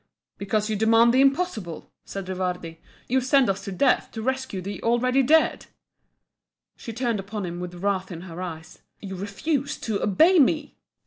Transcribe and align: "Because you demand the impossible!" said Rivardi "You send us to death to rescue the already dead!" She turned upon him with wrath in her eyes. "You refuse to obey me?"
"Because 0.39 0.67
you 0.67 0.75
demand 0.75 1.13
the 1.13 1.21
impossible!" 1.21 1.91
said 2.05 2.27
Rivardi 2.27 2.81
"You 3.07 3.21
send 3.21 3.51
us 3.51 3.63
to 3.65 3.71
death 3.71 4.09
to 4.13 4.23
rescue 4.23 4.59
the 4.59 4.81
already 4.81 5.21
dead!" 5.21 5.67
She 6.75 6.91
turned 6.91 7.19
upon 7.19 7.45
him 7.45 7.59
with 7.59 7.75
wrath 7.83 8.09
in 8.11 8.21
her 8.21 8.41
eyes. 8.41 8.79
"You 8.99 9.15
refuse 9.15 9.77
to 9.81 10.01
obey 10.01 10.39
me?" 10.39 10.75